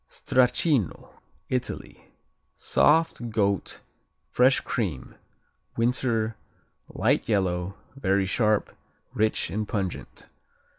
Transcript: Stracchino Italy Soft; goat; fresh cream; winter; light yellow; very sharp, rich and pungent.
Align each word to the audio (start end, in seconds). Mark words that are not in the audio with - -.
Stracchino 0.09 1.09
Italy 1.47 2.07
Soft; 2.55 3.29
goat; 3.29 3.81
fresh 4.31 4.59
cream; 4.61 5.13
winter; 5.77 6.35
light 6.89 7.29
yellow; 7.29 7.75
very 7.95 8.25
sharp, 8.25 8.75
rich 9.13 9.51
and 9.51 9.67
pungent. 9.67 10.25